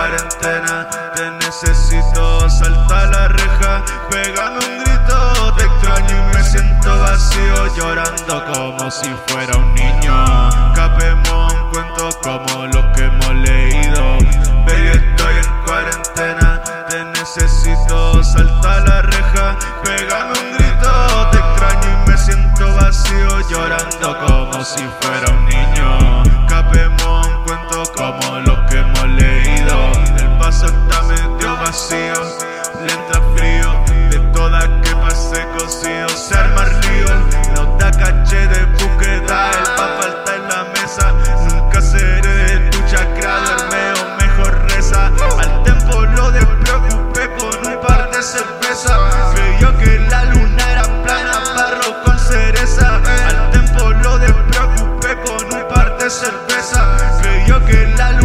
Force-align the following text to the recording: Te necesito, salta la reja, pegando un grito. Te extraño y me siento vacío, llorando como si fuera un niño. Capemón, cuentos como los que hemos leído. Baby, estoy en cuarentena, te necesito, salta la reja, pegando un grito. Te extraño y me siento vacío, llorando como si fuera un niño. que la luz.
Te 0.00 1.30
necesito, 1.44 2.48
salta 2.48 3.04
la 3.04 3.28
reja, 3.28 3.84
pegando 4.10 4.64
un 4.66 4.78
grito. 4.78 5.54
Te 5.58 5.64
extraño 5.64 6.16
y 6.16 6.34
me 6.34 6.42
siento 6.42 6.98
vacío, 7.00 7.76
llorando 7.76 8.42
como 8.46 8.90
si 8.90 9.14
fuera 9.26 9.58
un 9.58 9.74
niño. 9.74 10.48
Capemón, 10.74 11.52
cuentos 11.70 12.16
como 12.22 12.66
los 12.68 12.86
que 12.96 13.04
hemos 13.04 13.34
leído. 13.34 14.16
Baby, 14.64 14.88
estoy 14.88 15.34
en 15.36 15.66
cuarentena, 15.66 16.62
te 16.88 17.04
necesito, 17.04 18.24
salta 18.24 18.80
la 18.80 19.02
reja, 19.02 19.58
pegando 19.84 20.40
un 20.40 20.52
grito. 20.56 21.30
Te 21.30 21.36
extraño 21.36 22.04
y 22.06 22.10
me 22.10 22.16
siento 22.16 22.74
vacío, 22.74 23.48
llorando 23.50 24.18
como 24.26 24.64
si 24.64 24.82
fuera 25.02 25.30
un 25.30 25.44
niño. 25.44 25.60
que 57.70 57.86
la 57.96 58.12
luz. 58.12 58.19